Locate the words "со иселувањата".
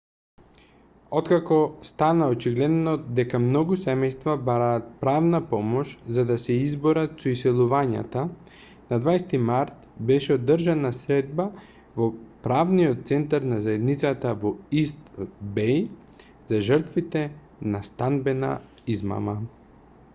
7.25-8.23